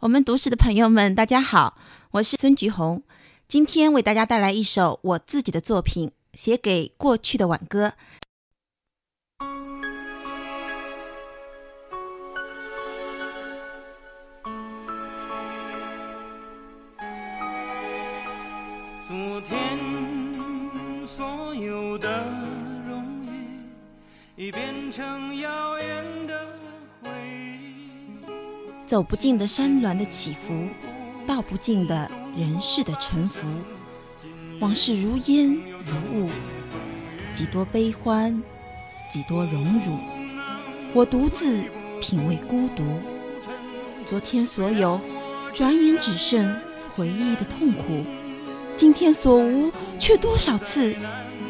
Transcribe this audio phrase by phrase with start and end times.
[0.00, 1.78] 我们读史的朋友们，大家好，
[2.10, 3.02] 我是孙菊红，
[3.48, 7.94] 今天为大家带来一首我自己的作品，写给过去的挽歌。
[19.08, 19.78] 昨天
[21.06, 22.22] 所有的
[22.86, 26.46] 荣誉，已变成遥远的。
[28.86, 30.68] 走不尽的山峦的起伏，
[31.26, 33.44] 道不尽的人世的沉浮，
[34.60, 36.30] 往事如烟如雾，
[37.34, 38.40] 几多悲欢，
[39.12, 39.98] 几多荣辱，
[40.94, 41.64] 我独自
[42.00, 42.84] 品味孤独。
[44.06, 45.00] 昨天所有，
[45.52, 46.56] 转眼只剩
[46.92, 48.04] 回忆的痛苦。
[48.76, 50.94] 今天所无，却多少次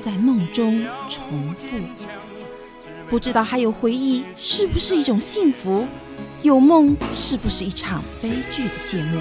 [0.00, 1.66] 在梦中重复。
[3.10, 5.87] 不知道还有回忆是不是一种幸福？
[6.46, 9.20] 有梦是不是一场悲剧的谢幕？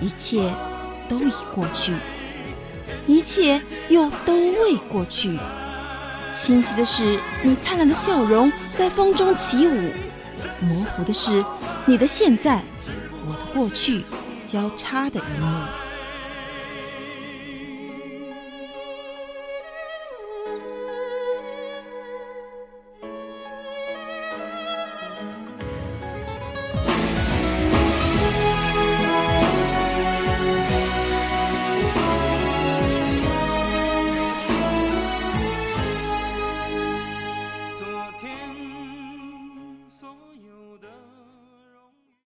[0.00, 0.54] 一切
[1.08, 1.92] 都已过去，
[3.08, 5.36] 一切又都未过去。
[6.32, 9.90] 清晰的是你灿烂的笑容在风中起舞，
[10.60, 11.44] 模糊的是
[11.86, 12.62] 你的现在，
[13.26, 14.04] 我的过去
[14.46, 15.85] 交叉的一幕。